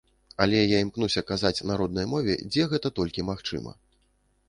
[0.45, 3.81] Але я імкнуся казаць на роднай мове, дзе гэта толькі магчыма.